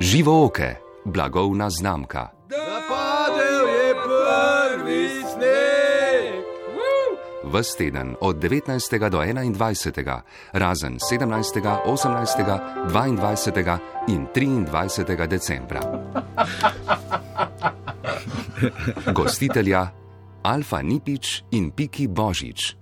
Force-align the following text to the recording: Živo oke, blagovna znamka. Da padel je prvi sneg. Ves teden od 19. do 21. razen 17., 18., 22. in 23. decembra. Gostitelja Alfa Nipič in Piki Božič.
Živo 0.00 0.44
oke, 0.44 0.74
blagovna 1.04 1.70
znamka. 1.70 2.28
Da 2.48 2.80
padel 2.88 3.68
je 3.68 3.94
prvi 3.94 5.08
sneg. 5.32 6.44
Ves 7.52 7.76
teden 7.76 8.16
od 8.20 8.36
19. 8.36 9.08
do 9.10 9.18
21. 9.18 10.20
razen 10.52 10.98
17., 10.98 11.78
18., 11.86 12.60
22. 12.88 13.78
in 14.08 14.26
23. 14.34 15.26
decembra. 15.26 15.80
Gostitelja 19.12 19.88
Alfa 20.42 20.82
Nipič 20.82 21.44
in 21.50 21.70
Piki 21.70 22.08
Božič. 22.08 22.76